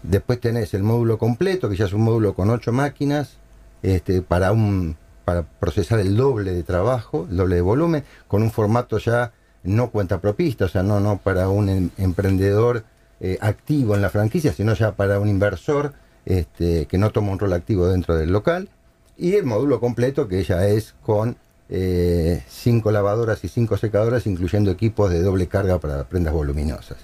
después 0.03 0.39
tenés 0.39 0.73
el 0.73 0.83
módulo 0.83 1.17
completo, 1.17 1.67
que 1.69 1.75
ya 1.75 1.85
es 1.85 1.93
un 1.93 2.01
módulo 2.01 2.33
con 2.33 2.49
ocho 2.49 2.71
máquinas, 2.71 3.37
este, 3.83 4.21
para 4.21 4.51
un 4.51 4.95
para 5.25 5.43
procesar 5.43 5.99
el 5.99 6.17
doble 6.17 6.53
de 6.53 6.63
trabajo, 6.63 7.27
el 7.29 7.37
doble 7.37 7.55
de 7.55 7.61
volumen, 7.61 8.03
con 8.27 8.41
un 8.41 8.49
formato 8.49 8.97
ya 8.97 9.31
no 9.63 9.91
cuenta 9.91 10.19
propista, 10.19 10.65
o 10.65 10.67
sea, 10.69 10.81
no, 10.81 10.99
no 10.99 11.17
para 11.17 11.49
un 11.49 11.69
em- 11.69 11.89
emprendedor 11.99 12.83
eh, 13.21 13.37
activo 13.41 13.95
en 13.95 14.01
la 14.01 14.09
franquicia, 14.09 14.53
sino 14.53 14.73
ya 14.73 14.93
para 14.95 15.19
un 15.19 15.27
inversor 15.29 15.93
este, 16.25 16.85
que 16.85 16.97
no 16.97 17.11
toma 17.11 17.31
un 17.31 17.39
rol 17.39 17.53
activo 17.53 17.87
dentro 17.87 18.15
del 18.15 18.31
local. 18.31 18.69
Y 19.17 19.33
el 19.35 19.45
módulo 19.45 19.79
completo, 19.79 20.27
que 20.27 20.43
ya 20.43 20.65
es 20.67 20.95
con 21.03 21.35
eh, 21.69 22.43
cinco 22.47 22.91
lavadoras 22.91 23.43
y 23.43 23.47
cinco 23.49 23.77
secadoras, 23.77 24.25
incluyendo 24.27 24.71
equipos 24.71 25.11
de 25.11 25.21
doble 25.21 25.47
carga 25.47 25.79
para 25.79 26.05
prendas 26.05 26.33
voluminosas. 26.33 26.97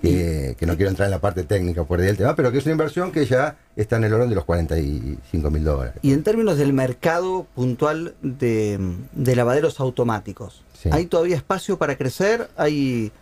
Que, 0.00 0.56
que 0.58 0.66
no 0.66 0.74
quiero 0.74 0.90
entrar 0.90 1.06
en 1.06 1.12
la 1.12 1.20
parte 1.20 1.44
técnica 1.44 1.84
por 1.84 2.00
ahí 2.00 2.06
del 2.06 2.16
tema, 2.16 2.34
pero 2.34 2.50
que 2.50 2.58
es 2.58 2.64
una 2.64 2.72
inversión 2.72 3.12
que 3.12 3.24
ya 3.24 3.54
está 3.76 3.98
en 3.98 4.02
el 4.04 4.12
orden 4.12 4.28
de 4.30 4.34
los 4.34 4.44
45 4.44 5.48
mil 5.52 5.62
dólares. 5.62 5.94
Y 6.02 6.12
en 6.12 6.24
términos 6.24 6.58
del 6.58 6.72
mercado 6.72 7.46
puntual 7.54 8.14
de, 8.20 8.80
de 9.12 9.36
lavaderos 9.36 9.78
automáticos, 9.78 10.64
Sí. 10.82 10.88
¿hay 10.90 11.06
todavía 11.06 11.36
espacio 11.36 11.78
para 11.78 11.96
crecer? 11.96 12.48
¿Hay 12.56 13.12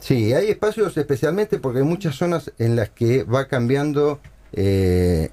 Sí, 0.00 0.32
hay 0.32 0.48
espacios 0.50 0.96
especialmente 0.96 1.58
porque 1.58 1.80
hay 1.80 1.84
muchas 1.84 2.14
zonas 2.14 2.52
en 2.58 2.76
las 2.76 2.90
que 2.90 3.24
va 3.24 3.48
cambiando 3.48 4.20
eh, 4.52 5.30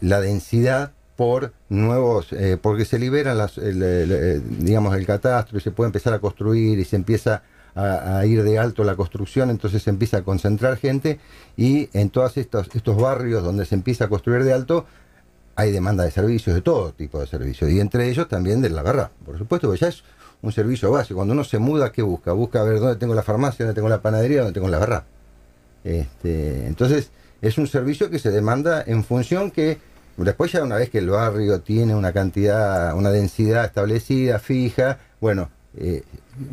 la 0.00 0.20
densidad 0.20 0.92
por 1.16 1.52
nuevos, 1.68 2.32
eh, 2.32 2.56
porque 2.60 2.84
se 2.84 2.98
liberan 2.98 3.38
las, 3.38 3.58
el, 3.58 4.42
digamos, 4.64 4.96
el 4.96 5.06
catastro 5.06 5.58
y 5.58 5.60
se 5.60 5.70
puede 5.70 5.88
empezar 5.88 6.14
a 6.14 6.18
construir 6.18 6.78
y 6.78 6.84
se 6.84 6.96
empieza 6.96 7.42
a, 7.74 8.24
ir 8.26 8.42
de 8.42 8.58
alto 8.58 8.84
la 8.84 8.96
construcción, 8.96 9.50
entonces 9.50 9.82
se 9.82 9.90
empieza 9.90 10.18
a 10.18 10.22
concentrar 10.22 10.76
gente 10.76 11.20
y 11.56 11.88
en 11.92 12.10
todos 12.10 12.36
estos, 12.36 12.68
estos 12.74 12.96
barrios 12.96 13.42
donde 13.42 13.64
se 13.64 13.74
empieza 13.74 14.06
a 14.06 14.08
construir 14.08 14.44
de 14.44 14.52
alto 14.52 14.86
hay 15.56 15.72
demanda 15.72 16.04
de 16.04 16.10
servicios, 16.10 16.54
de 16.54 16.62
todo 16.62 16.92
tipo 16.92 17.20
de 17.20 17.26
servicios, 17.26 17.70
y 17.70 17.80
entre 17.80 18.08
ellos 18.08 18.28
también 18.28 18.62
de 18.62 18.70
la 18.70 18.82
garra, 18.82 19.10
por 19.24 19.36
supuesto, 19.36 19.68
porque 19.68 19.80
ya 19.80 19.88
es 19.88 20.02
un 20.42 20.52
servicio 20.52 20.90
básico. 20.90 21.16
Cuando 21.16 21.34
uno 21.34 21.44
se 21.44 21.58
muda, 21.58 21.92
¿qué 21.92 22.02
busca? 22.02 22.32
Busca 22.32 22.62
ver 22.62 22.80
dónde 22.80 22.96
tengo 22.96 23.14
la 23.14 23.22
farmacia, 23.22 23.66
dónde 23.66 23.74
tengo 23.74 23.88
la 23.88 24.00
panadería, 24.00 24.38
dónde 24.38 24.54
tengo 24.54 24.68
la 24.68 24.78
garra. 24.78 25.04
Este, 25.84 26.66
entonces, 26.66 27.10
es 27.40 27.58
un 27.58 27.66
servicio 27.66 28.10
que 28.10 28.18
se 28.18 28.30
demanda 28.30 28.82
en 28.86 29.04
función 29.04 29.50
que 29.50 29.78
después 30.16 30.52
ya 30.52 30.62
una 30.62 30.76
vez 30.76 30.90
que 30.90 30.98
el 30.98 31.08
barrio 31.08 31.60
tiene 31.60 31.94
una 31.94 32.12
cantidad, 32.12 32.94
una 32.94 33.10
densidad 33.10 33.64
establecida, 33.64 34.38
fija, 34.38 34.98
bueno, 35.20 35.50
eh, 35.76 36.02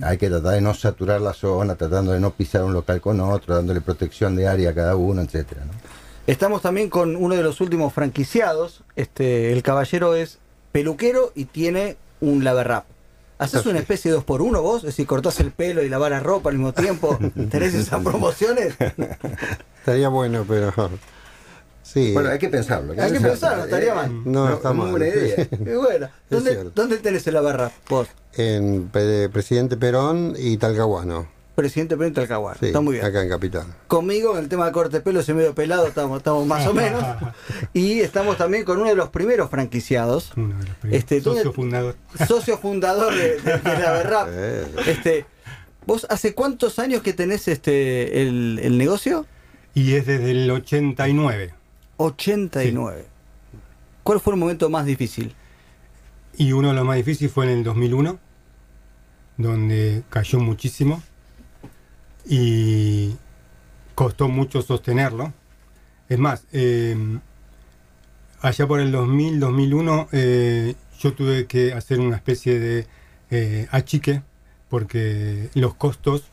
hay 0.01 0.17
que 0.17 0.29
tratar 0.29 0.53
de 0.53 0.61
no 0.61 0.73
saturar 0.73 1.21
la 1.21 1.33
zona, 1.33 1.75
tratando 1.75 2.11
de 2.11 2.19
no 2.19 2.31
pisar 2.31 2.63
un 2.63 2.73
local 2.73 3.01
con 3.01 3.19
otro, 3.19 3.55
dándole 3.55 3.81
protección 3.81 4.35
de 4.35 4.47
área 4.47 4.69
a 4.69 4.73
cada 4.73 4.95
uno, 4.95 5.21
etcétera. 5.21 5.65
¿no? 5.65 5.73
Estamos 6.27 6.61
también 6.61 6.89
con 6.89 7.15
uno 7.15 7.35
de 7.35 7.43
los 7.43 7.61
últimos 7.61 7.93
franquiciados. 7.93 8.83
Este, 8.95 9.53
el 9.53 9.63
caballero 9.63 10.15
es 10.15 10.39
peluquero 10.71 11.31
y 11.35 11.45
tiene 11.45 11.97
un 12.21 12.43
lavarrap. 12.43 12.85
¿Haces 13.39 13.65
una 13.65 13.79
especie 13.79 14.09
de 14.09 14.15
dos 14.15 14.23
por 14.23 14.41
uno 14.41 14.61
vos? 14.61 14.77
Es 14.77 14.87
decir, 14.87 15.05
cortás 15.05 15.39
el 15.39 15.51
pelo 15.51 15.83
y 15.83 15.89
lavar 15.89 16.11
la 16.11 16.19
ropa 16.19 16.49
al 16.49 16.57
mismo 16.57 16.73
tiempo. 16.73 17.17
¿Tenés 17.51 17.73
esas 17.75 18.03
promociones? 18.03 18.75
Estaría 19.79 20.09
bueno, 20.09 20.43
pero. 20.47 20.73
Sí. 21.83 22.13
Bueno, 22.13 22.29
hay 22.29 22.39
que 22.39 22.49
pensarlo. 22.49 22.93
Hay 23.01 23.11
que 23.11 23.19
pensarlo, 23.19 23.65
estaría 23.65 23.93
mal. 23.93 24.11
No, 24.25 24.53
está 24.53 24.73
muy 24.73 24.83
mal. 24.83 24.91
buena 24.91 25.07
idea. 25.07 25.47
Y 25.51 25.75
bueno, 25.75 26.09
¿dónde. 26.29 26.71
¿dónde 26.75 26.97
tenés 26.97 27.25
el 27.27 27.35
lavarrap 27.35 27.71
vos? 27.89 28.07
En 28.33 28.89
Presidente 28.89 29.77
Perón 29.77 30.35
y 30.37 30.57
Talcahuano. 30.57 31.36
Presidente 31.57 31.97
Pedro 31.97 32.13
Talcahuano. 32.13 32.55
Sí, 32.59 32.67
Está 32.67 32.81
muy 32.81 32.93
bien. 32.93 33.05
acá 33.05 33.23
en 33.23 33.29
Capital. 33.29 33.65
Conmigo 33.87 34.33
en 34.37 34.43
el 34.43 34.47
tema 34.47 34.67
de 34.67 34.71
corte 34.71 34.97
de 34.97 35.01
pelo, 35.01 35.21
ese 35.21 35.33
medio 35.33 35.55
pelado, 35.55 35.87
estamos, 35.87 36.19
estamos 36.19 36.45
más 36.45 36.67
o 36.67 36.73
menos. 36.75 37.03
Y 37.73 37.99
estamos 38.01 38.37
también 38.37 38.63
con 38.63 38.77
uno 38.77 38.87
de 38.89 38.95
los 38.95 39.09
primeros 39.09 39.49
franquiciados, 39.49 40.33
Uno 40.37 40.55
de 40.59 40.65
los 40.67 40.75
primeros. 40.75 40.99
Este, 41.03 41.19
¿dónde- 41.19 41.39
socio 41.41 41.53
fundador. 41.53 41.95
socio 42.27 42.57
fundador 42.59 43.11
de, 43.15 43.41
de, 43.41 43.57
de 43.57 43.79
la 43.79 43.91
Berrap. 43.91 44.27
Eh, 44.31 44.65
Este, 44.85 45.25
¿Vos 45.87 46.05
hace 46.11 46.35
cuántos 46.35 46.77
años 46.77 47.01
que 47.01 47.13
tenés 47.13 47.47
este 47.47 48.21
el, 48.21 48.59
el 48.61 48.77
negocio? 48.77 49.25
Y 49.73 49.93
es 49.95 50.05
desde 50.05 50.29
el 50.29 50.51
89. 50.51 51.53
89. 51.97 53.05
¿Cuál 54.03 54.19
fue 54.19 54.33
el 54.35 54.39
momento 54.39 54.69
más 54.69 54.85
difícil? 54.85 55.33
Y 56.37 56.51
uno 56.51 56.67
de 56.67 56.75
los 56.75 56.85
más 56.85 56.97
difíciles 56.97 57.31
fue 57.33 57.45
en 57.45 57.51
el 57.57 57.63
2001, 57.63 58.19
donde 59.37 60.03
cayó 60.09 60.39
muchísimo 60.39 61.01
y 62.27 63.15
costó 63.95 64.27
mucho 64.27 64.61
sostenerlo. 64.61 65.33
Es 66.09 66.19
más, 66.19 66.45
eh, 66.51 66.95
allá 68.41 68.67
por 68.67 68.79
el 68.79 68.91
2000, 68.91 69.39
2001, 69.39 70.09
eh, 70.11 70.75
yo 70.99 71.13
tuve 71.13 71.47
que 71.47 71.73
hacer 71.73 71.99
una 71.99 72.15
especie 72.15 72.59
de 72.59 72.87
eh, 73.29 73.67
achique 73.71 74.21
porque 74.69 75.49
los 75.53 75.75
costos 75.75 76.25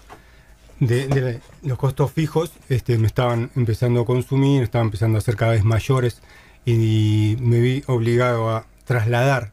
de, 0.80 1.40
los 1.62 1.78
costos 1.78 2.12
fijos 2.12 2.52
este, 2.68 2.98
me 2.98 3.06
estaban 3.06 3.50
empezando 3.56 4.02
a 4.02 4.04
consumir, 4.04 4.62
estaban 4.62 4.88
empezando 4.88 5.18
a 5.18 5.20
ser 5.20 5.36
cada 5.36 5.52
vez 5.52 5.64
mayores 5.64 6.20
y 6.64 7.36
me 7.40 7.60
vi 7.60 7.84
obligado 7.86 8.50
a 8.50 8.66
trasladar 8.84 9.52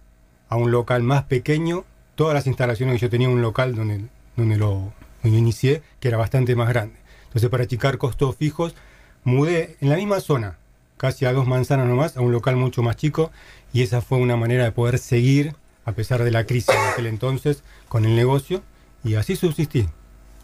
a 0.50 0.56
un 0.58 0.72
local 0.72 1.04
más 1.04 1.24
pequeño 1.24 1.86
todas 2.16 2.34
las 2.34 2.48
instalaciones 2.48 2.96
que 2.96 3.02
yo 3.02 3.10
tenía 3.10 3.28
en 3.28 3.36
un 3.36 3.42
local 3.42 3.76
donde, 3.76 4.06
donde 4.36 4.58
lo 4.58 4.94
donde 5.24 5.38
inicié, 5.38 5.82
que 6.00 6.08
era 6.08 6.18
bastante 6.18 6.56
más 6.56 6.70
grande. 6.70 6.96
Entonces, 7.26 7.50
para 7.50 7.64
achicar 7.64 7.98
costos 7.98 8.36
fijos, 8.36 8.76
mudé 9.24 9.78
en 9.82 9.90
la 9.90 9.96
misma 9.96 10.20
zona, 10.20 10.58
casi 10.98 11.26
a 11.26 11.34
dos 11.34 11.48
manzanas 11.48 11.88
nomás, 11.88 12.18
a 12.18 12.22
un 12.22 12.32
local 12.32 12.56
mucho 12.56 12.82
más 12.84 12.96
chico, 12.96 13.32
y 13.74 13.84
esa 13.84 14.02
fue 14.02 14.18
una 14.18 14.36
manera 14.36 14.64
de 14.64 14.72
poder 14.72 14.98
seguir, 15.00 15.56
a 15.86 15.94
pesar 15.94 16.24
de 16.24 16.32
la 16.32 16.46
crisis 16.46 16.68
de 16.74 16.92
aquel 16.92 17.08
entonces, 17.08 17.64
con 17.88 18.06
el 18.06 18.16
negocio, 18.16 18.62
y 19.04 19.16
así 19.16 19.36
subsistí, 19.36 19.88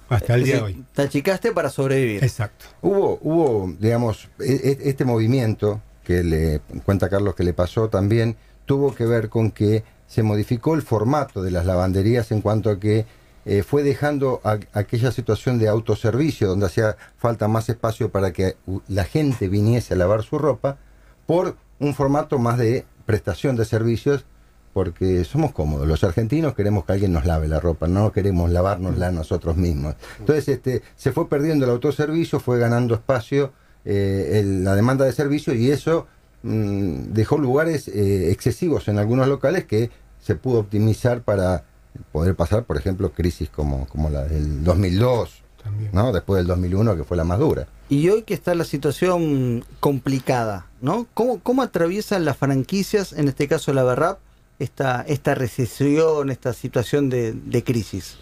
hasta 0.09 0.35
el 0.35 0.41
Es 0.41 0.45
día 0.45 0.55
de 0.57 0.61
hoy. 0.61 0.83
Te 0.93 1.01
achicaste 1.03 1.51
para 1.51 1.69
sobrevivir. 1.69 2.23
Exacto. 2.23 2.65
Hubo, 2.81 3.19
hubo, 3.21 3.73
digamos, 3.79 4.29
e- 4.39 4.77
e- 4.81 4.89
este 4.89 5.05
movimiento 5.05 5.81
que 6.03 6.23
le 6.23 6.61
cuenta 6.85 7.09
Carlos 7.09 7.35
que 7.35 7.43
le 7.43 7.53
pasó 7.53 7.89
también 7.89 8.37
tuvo 8.65 8.95
que 8.95 9.05
ver 9.05 9.27
con 9.29 9.51
que 9.51 9.83
se 10.07 10.23
modificó 10.23 10.73
el 10.75 10.81
formato 10.81 11.43
de 11.43 11.51
las 11.51 11.65
lavanderías 11.65 12.31
en 12.31 12.39
cuanto 12.41 12.69
a 12.69 12.79
que 12.79 13.05
eh, 13.49 13.63
fue 13.63 13.81
dejando 13.81 14.41
aquella 14.73 15.11
situación 15.13 15.57
de 15.57 15.69
autoservicio 15.69 16.49
donde 16.49 16.65
hacía 16.65 16.97
falta 17.17 17.47
más 17.47 17.69
espacio 17.69 18.11
para 18.11 18.33
que 18.33 18.57
la 18.89 19.05
gente 19.05 19.47
viniese 19.47 19.93
a 19.93 19.97
lavar 19.97 20.23
su 20.23 20.37
ropa 20.37 20.77
por 21.25 21.55
un 21.79 21.93
formato 21.93 22.39
más 22.39 22.57
de 22.57 22.85
prestación 23.05 23.55
de 23.55 23.63
servicios 23.63 24.25
porque 24.73 25.23
somos 25.23 25.53
cómodos. 25.53 25.87
Los 25.87 26.03
argentinos 26.03 26.55
queremos 26.55 26.83
que 26.83 26.91
alguien 26.91 27.13
nos 27.13 27.25
lave 27.25 27.47
la 27.47 27.61
ropa, 27.61 27.87
no 27.87 28.11
queremos 28.11 28.51
lavárnosla 28.51 29.11
nosotros 29.11 29.55
mismos. 29.55 29.95
Entonces, 30.19 30.49
este, 30.49 30.83
se 30.97 31.13
fue 31.13 31.29
perdiendo 31.29 31.63
el 31.63 31.71
autoservicio, 31.71 32.41
fue 32.41 32.59
ganando 32.59 32.95
espacio 32.95 33.53
eh, 33.85 34.43
la 34.45 34.75
demanda 34.75 35.05
de 35.05 35.13
servicio 35.13 35.53
y 35.53 35.71
eso 35.71 36.05
mm, 36.43 37.13
dejó 37.13 37.37
lugares 37.37 37.87
eh, 37.87 38.29
excesivos 38.29 38.89
en 38.89 38.99
algunos 38.99 39.29
locales 39.29 39.63
que 39.63 39.89
se 40.19 40.35
pudo 40.35 40.59
optimizar 40.59 41.21
para 41.21 41.63
poder 42.11 42.35
pasar, 42.35 42.63
por 42.63 42.77
ejemplo, 42.77 43.11
crisis 43.11 43.49
como, 43.49 43.87
como 43.87 44.09
la 44.09 44.23
del 44.23 44.63
2002, 44.63 45.43
También. 45.63 45.91
¿no? 45.93 46.11
después 46.11 46.39
del 46.39 46.47
2001, 46.47 46.95
que 46.95 47.03
fue 47.03 47.17
la 47.17 47.23
más 47.23 47.39
dura. 47.39 47.67
Y 47.89 48.09
hoy 48.09 48.23
que 48.23 48.33
está 48.33 48.53
la 48.55 48.65
situación 48.65 49.63
complicada, 49.79 50.67
¿no? 50.81 51.07
¿Cómo, 51.13 51.39
cómo 51.39 51.61
atraviesan 51.61 52.25
las 52.25 52.37
franquicias, 52.37 53.13
en 53.13 53.27
este 53.27 53.47
caso 53.47 53.73
la 53.73 53.83
Berrap, 53.83 54.19
esta, 54.59 55.01
esta 55.03 55.35
recesión, 55.35 56.29
esta 56.29 56.53
situación 56.53 57.09
de, 57.09 57.33
de 57.33 57.63
crisis? 57.63 58.17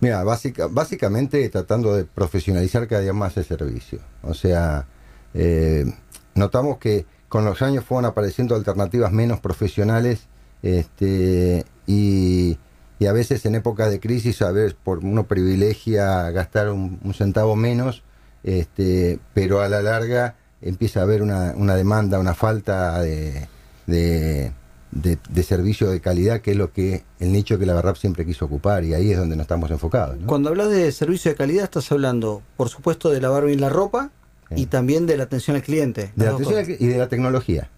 Mira, 0.00 0.22
básica, 0.24 0.66
básicamente 0.66 1.48
tratando 1.48 1.94
de 1.94 2.04
profesionalizar 2.04 2.86
cada 2.88 3.00
día 3.00 3.12
más 3.12 3.36
el 3.36 3.44
servicio. 3.44 4.00
O 4.22 4.34
sea, 4.34 4.86
eh, 5.32 5.86
notamos 6.34 6.78
que 6.78 7.06
con 7.28 7.44
los 7.44 7.62
años 7.62 7.84
fueron 7.84 8.04
apareciendo 8.04 8.54
alternativas 8.54 9.12
menos 9.12 9.40
profesionales 9.40 10.26
este, 10.64 11.64
y, 11.86 12.56
y 12.98 13.06
a 13.06 13.12
veces 13.12 13.44
en 13.44 13.54
épocas 13.54 13.90
de 13.90 14.00
crisis, 14.00 14.40
a 14.40 14.50
veces 14.50 14.74
por 14.82 14.98
uno 14.98 15.24
privilegia 15.26 16.30
gastar 16.30 16.70
un, 16.70 16.98
un 17.04 17.12
centavo 17.14 17.54
menos, 17.54 18.02
este, 18.42 19.18
pero 19.34 19.60
a 19.60 19.68
la 19.68 19.82
larga 19.82 20.36
empieza 20.62 21.00
a 21.00 21.02
haber 21.02 21.22
una, 21.22 21.52
una 21.56 21.74
demanda, 21.76 22.18
una 22.18 22.32
falta 22.34 23.00
de, 23.02 23.46
de, 23.86 24.52
de- 24.90 25.18
de 25.28 25.42
servicio 25.42 25.90
de 25.90 26.00
calidad, 26.00 26.40
que 26.40 26.52
es 26.52 26.56
lo 26.56 26.72
que 26.72 27.04
el 27.20 27.30
nicho 27.32 27.58
que 27.58 27.66
la 27.66 27.74
Barrap 27.74 27.96
siempre 27.96 28.24
quiso 28.24 28.46
ocupar, 28.46 28.84
y 28.84 28.94
ahí 28.94 29.10
es 29.12 29.18
donde 29.18 29.36
nos 29.36 29.44
estamos 29.44 29.70
enfocados. 29.70 30.18
¿no? 30.18 30.26
Cuando 30.26 30.48
hablas 30.48 30.70
de 30.70 30.90
servicio 30.92 31.30
de 31.30 31.36
calidad, 31.36 31.64
estás 31.64 31.92
hablando, 31.92 32.40
por 32.56 32.70
supuesto, 32.70 33.10
de 33.10 33.20
lavar 33.20 33.44
bien 33.44 33.60
la 33.60 33.68
ropa 33.68 34.10
Sí. 34.50 34.62
y 34.62 34.66
también 34.66 35.06
de 35.06 35.16
la 35.16 35.24
atención 35.24 35.56
al 35.56 35.62
cliente. 35.62 36.12
De 36.16 36.24
la 36.26 36.32
atención 36.32 36.64
y 36.78 36.86
de 36.86 36.98
la 36.98 37.08
tecnología, 37.08 37.70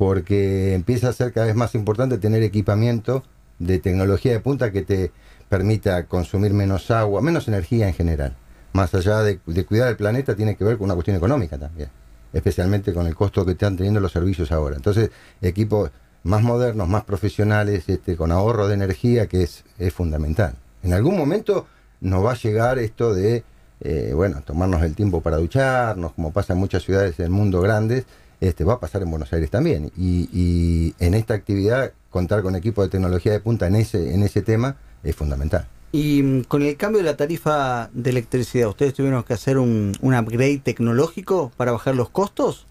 porque 0.00 0.72
empieza 0.72 1.10
a 1.10 1.12
ser 1.12 1.30
cada 1.30 1.44
vez 1.44 1.54
más 1.54 1.74
importante 1.74 2.16
tener 2.16 2.42
equipamiento 2.42 3.22
de 3.58 3.78
tecnología 3.78 4.32
de 4.32 4.40
punta 4.40 4.72
que 4.72 4.80
te 4.80 5.12
permita 5.50 6.06
consumir 6.06 6.54
menos 6.54 6.90
agua, 6.90 7.20
menos 7.20 7.48
energía 7.48 7.86
en 7.86 7.92
general. 7.92 8.34
Más 8.72 8.94
allá 8.94 9.20
de, 9.20 9.40
cuidar 9.40 9.88
el 9.88 9.96
planeta, 9.96 10.34
tiene 10.34 10.56
que 10.56 10.64
ver 10.64 10.78
con 10.78 10.86
una 10.86 10.94
cuestión 10.94 11.18
económica 11.18 11.58
también, 11.58 11.90
especialmente 12.32 12.94
con 12.94 13.06
el 13.08 13.14
costo 13.14 13.44
que 13.44 13.52
están 13.52 13.76
teniendo 13.76 14.00
los 14.00 14.10
servicios 14.10 14.50
ahora. 14.52 14.74
Entonces, 14.74 15.10
equipos 15.42 15.90
más 16.22 16.42
modernos, 16.42 16.88
más 16.88 17.04
profesionales, 17.04 17.86
este, 17.86 18.16
con 18.16 18.32
ahorro 18.32 18.68
de 18.68 18.74
energía, 18.76 19.26
que 19.26 19.42
es, 19.42 19.64
es 19.78 19.92
fundamental. 19.92 20.54
En 20.82 20.94
algún 20.94 21.14
momento 21.14 21.66
nos 22.00 22.24
va 22.24 22.32
a 22.32 22.36
llegar 22.36 22.78
esto 22.78 23.12
de, 23.12 23.44
eh, 23.82 24.12
bueno, 24.14 24.40
tomarnos 24.46 24.82
el 24.82 24.94
tiempo 24.94 25.20
para 25.20 25.36
ducharnos, 25.36 26.14
como 26.14 26.32
pasa 26.32 26.54
en 26.54 26.58
muchas 26.58 26.84
ciudades 26.84 27.18
del 27.18 27.28
mundo 27.28 27.60
grandes, 27.60 28.06
este, 28.40 28.64
va 28.64 28.74
a 28.74 28.80
pasar 28.80 29.02
en 29.02 29.10
Buenos 29.10 29.32
Aires 29.32 29.50
también. 29.50 29.90
Y, 29.96 30.28
y 30.32 30.94
en 30.98 31.14
esta 31.14 31.34
actividad, 31.34 31.92
contar 32.10 32.42
con 32.42 32.56
equipo 32.56 32.82
de 32.82 32.88
tecnología 32.88 33.32
de 33.32 33.40
punta 33.40 33.66
en 33.66 33.76
ese, 33.76 34.14
en 34.14 34.22
ese 34.22 34.42
tema 34.42 34.76
es 35.02 35.14
fundamental. 35.14 35.66
Y 35.92 36.22
mm, 36.22 36.42
con 36.44 36.62
el 36.62 36.76
cambio 36.76 36.98
de 36.98 37.04
la 37.04 37.16
tarifa 37.16 37.90
de 37.92 38.10
electricidad, 38.10 38.68
¿ustedes 38.68 38.94
tuvieron 38.94 39.22
que 39.24 39.34
hacer 39.34 39.58
un, 39.58 39.92
un 40.00 40.14
upgrade 40.14 40.58
tecnológico 40.64 41.52
para 41.56 41.72
bajar 41.72 41.94
los 41.96 42.10
costos? 42.10 42.66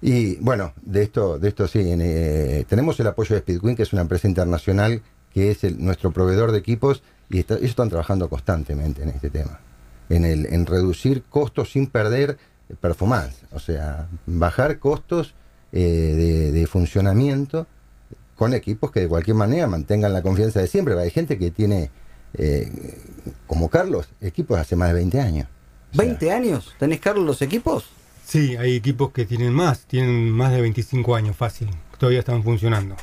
Y 0.00 0.36
bueno, 0.36 0.72
de 0.82 1.02
esto, 1.04 1.38
de 1.38 1.48
esto 1.48 1.68
sí, 1.68 1.78
en, 1.90 2.00
eh, 2.02 2.64
tenemos 2.68 2.98
el 2.98 3.06
apoyo 3.06 3.34
de 3.36 3.40
Speedqueen, 3.42 3.76
que 3.76 3.82
es 3.84 3.92
una 3.92 4.02
empresa 4.02 4.26
internacional 4.28 5.00
que 5.32 5.50
es 5.50 5.62
el- 5.64 5.82
nuestro 5.82 6.10
proveedor 6.10 6.52
de 6.52 6.58
equipos 6.58 7.02
y 7.30 7.38
está- 7.38 7.54
ellos 7.54 7.70
están 7.70 7.88
trabajando 7.88 8.28
constantemente 8.28 9.02
en 9.02 9.10
este 9.10 9.30
tema. 9.30 9.60
en, 10.08 10.26
el, 10.26 10.44
en 10.46 10.66
reducir 10.66 11.22
costos 11.22 11.72
sin 11.72 11.86
perder 11.86 12.36
performance, 12.80 13.36
o 13.52 13.58
sea, 13.58 14.08
bajar 14.26 14.78
costos 14.78 15.34
eh, 15.72 15.80
de, 15.80 16.52
de 16.52 16.66
funcionamiento 16.66 17.66
con 18.36 18.54
equipos 18.54 18.90
que 18.90 19.00
de 19.00 19.08
cualquier 19.08 19.36
manera 19.36 19.66
mantengan 19.66 20.12
la 20.12 20.20
confianza 20.20 20.60
de 20.60 20.66
siempre. 20.66 20.98
Hay 20.98 21.10
gente 21.10 21.38
que 21.38 21.50
tiene, 21.50 21.90
eh, 22.34 22.98
como 23.46 23.68
Carlos, 23.68 24.08
equipos 24.20 24.58
hace 24.58 24.74
más 24.74 24.88
de 24.88 24.94
20 24.94 25.20
años. 25.20 25.48
O 25.92 25.96
sea, 25.96 26.04
¿20 26.04 26.30
años? 26.30 26.74
¿Tenés, 26.78 27.00
Carlos, 27.00 27.24
los 27.24 27.40
equipos? 27.42 27.84
Sí, 28.26 28.56
hay 28.56 28.74
equipos 28.74 29.12
que 29.12 29.26
tienen 29.26 29.52
más, 29.52 29.82
tienen 29.86 30.30
más 30.30 30.52
de 30.52 30.60
25 30.60 31.14
años 31.14 31.36
fácil, 31.36 31.68
todavía 31.98 32.20
están 32.20 32.42
funcionando. 32.42 32.96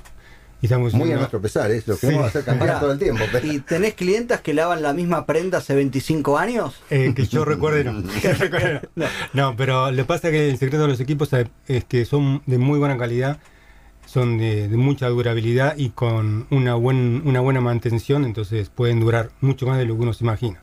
Y 0.61 0.65
están 0.65 0.81
Muy 0.81 1.11
a 1.13 1.15
nuestro 1.15 1.39
pesar, 1.41 1.71
es 1.71 1.87
lo 1.87 1.95
que 1.97 2.07
Sí. 2.07 2.13
vamos 2.13 2.25
a 2.25 2.27
hacer 2.29 2.43
cambiar 2.43 2.79
todo 2.81 2.91
el 2.91 2.99
tiempo. 2.99 3.23
pero- 3.31 3.47
¿Y 3.47 3.59
tenés 3.59 3.93
clientas 3.93 4.41
que 4.41 4.53
lavan 4.53 4.81
la 4.81 4.91
misma 4.93 5.25
prenda 5.25 5.59
hace 5.59 5.73
25 5.73 6.37
años? 6.37 6.75
Eh, 6.89 7.13
que 7.15 7.25
yo 7.27 7.45
recuerde, 7.45 7.85
no. 7.85 7.93
No. 8.95 9.05
No, 9.33 9.55
pero 9.55 9.89
le 9.91 10.03
pasa 10.03 10.31
que 10.31 10.49
el 10.49 10.57
secreto 10.57 10.81
de 10.83 10.89
los 10.89 10.99
equipos 10.99 11.31
es 11.33 11.47
es 11.67 11.85
que 11.85 12.03
son 12.03 12.41
de 12.45 12.57
muy 12.57 12.77
buena 12.77 12.97
calidad, 12.97 13.39
son 14.05 14.37
de, 14.37 14.67
de 14.67 14.75
mucha 14.75 15.07
durabilidad 15.07 15.77
y 15.77 15.91
con 15.91 16.47
una, 16.49 16.73
buen, 16.75 17.21
una 17.25 17.39
buena 17.39 17.61
mantención, 17.61 18.25
entonces 18.25 18.69
pueden 18.69 18.99
durar 18.99 19.29
mucho 19.39 19.65
más 19.65 19.77
de 19.77 19.85
lo 19.85 19.95
que 19.95 20.01
uno 20.01 20.13
se 20.13 20.23
imagina. 20.25 20.61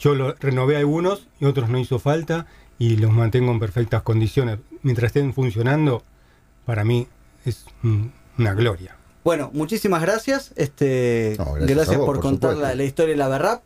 Yo 0.00 0.14
lo, 0.14 0.32
renové 0.40 0.76
algunos 0.78 1.28
y 1.38 1.44
otros 1.44 1.68
no 1.68 1.78
hizo 1.78 1.98
falta 1.98 2.46
y 2.78 2.96
los 2.96 3.12
mantengo 3.12 3.52
en 3.52 3.60
perfectas 3.60 4.02
condiciones. 4.02 4.58
Mientras 4.82 5.08
estén 5.08 5.34
funcionando, 5.34 6.02
para 6.64 6.82
mí 6.84 7.06
es 7.44 7.66
una 7.82 8.54
gloria. 8.54 8.96
Bueno, 9.24 9.50
muchísimas 9.54 10.02
gracias. 10.02 10.52
Este, 10.54 11.34
No, 11.38 11.56
gracias 11.56 11.68
gracias 11.70 11.96
a 11.96 11.98
vos, 11.98 12.06
por, 12.06 12.16
por 12.16 12.22
contar 12.22 12.56
la, 12.56 12.74
la 12.74 12.84
historia 12.84 13.12
de 13.14 13.18
la 13.18 13.28
Berrap. 13.28 13.62